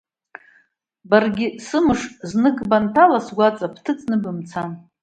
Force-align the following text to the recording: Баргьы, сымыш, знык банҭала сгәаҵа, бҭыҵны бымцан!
Баргьы, 1.09 1.47
сымыш, 1.65 2.01
знык 2.29 2.57
банҭала 2.69 3.19
сгәаҵа, 3.25 3.73
бҭыҵны 3.73 4.17
бымцан! 4.23 4.71